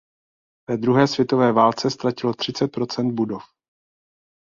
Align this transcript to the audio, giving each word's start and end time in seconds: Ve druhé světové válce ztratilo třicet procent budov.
Ve 0.69 0.77
druhé 0.77 1.07
světové 1.07 1.51
válce 1.51 1.89
ztratilo 1.91 2.33
třicet 2.33 2.67
procent 2.67 3.15
budov. 3.15 3.43